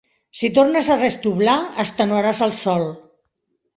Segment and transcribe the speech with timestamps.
[0.37, 2.91] Si tornes a restoblar, extenuaràs el sòl.